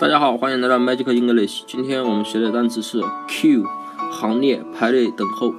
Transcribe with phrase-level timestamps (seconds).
[0.00, 1.60] 大家好，欢迎来到 Magic English。
[1.66, 3.66] 今天我们学的单词是 Q，
[4.10, 5.52] 行列、排队、等候。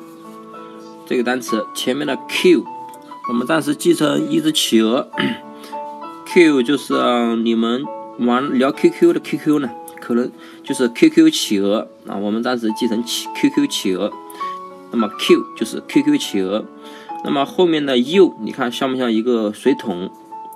[1.06, 2.66] 这个单词前面的 Q，
[3.30, 5.08] 我们暂时记成一只企鹅。
[6.26, 6.96] Q 就是
[7.36, 7.86] 你们
[8.18, 9.70] 玩聊 QQ 的 QQ 呢，
[10.00, 10.32] 可能
[10.64, 14.12] 就是 QQ 企鹅啊，我们暂时记成企 QQ 企鹅。
[14.92, 16.66] 那么 Q 就是 QQ 企鹅。
[17.24, 20.10] 那么后面的 U，你看像不像一个水桶，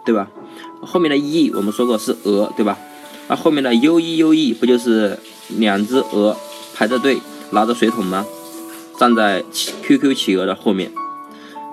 [0.03, 0.31] 对吧？
[0.81, 2.79] 后面的 E 我们说过是鹅，对吧？
[3.27, 5.17] 那后面的 U E U E 不就是
[5.57, 6.35] 两只鹅
[6.75, 7.19] 排着队
[7.51, 8.25] 拿着水桶吗？
[8.97, 9.43] 站在
[9.83, 10.91] QQ 企鹅的后面。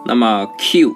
[0.07, 0.95] 那么 Q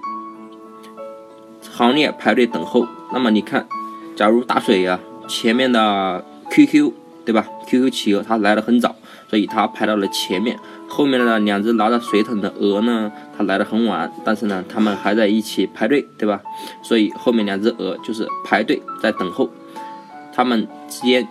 [1.72, 2.86] 行列排队等候。
[3.12, 3.68] 那么你看，
[4.16, 6.92] 假如打水呀，前面的 QQ
[7.24, 8.96] 对吧？QQ 企鹅它来的很早，
[9.30, 10.58] 所以它排到了前面。
[10.88, 16.40] 后面的两只拿着水桶的鹅呢，它来的很晚，但是呢，它们还在一起排队，对吧？
[16.82, 19.48] 所以后面两只鹅就是排队在等候。
[20.36, 21.26] 它们之间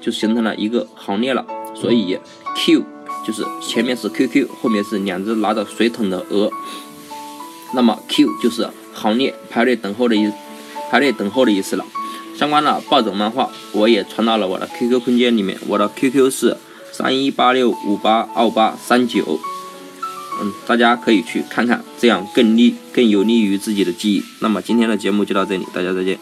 [0.00, 2.18] 就形成了一个行列了，所以
[2.56, 2.82] Q
[3.26, 6.50] 就是前面是 QQ，后面是两只拿着水桶的鹅，
[7.74, 10.32] 那么 Q 就是行列排队等候的意
[10.90, 11.84] 排队等候的意思了。
[12.34, 16.56] 相关的暴走漫画我也传到了我的 QQ 空间里面，我的 QQ 是
[16.92, 19.38] 三一八六五八二八三九，
[20.40, 24.22] 嗯，大家可以去看看，这样更利更有利于自己的记忆。
[24.40, 26.18] 那么今天的节目就到这里，大家再见。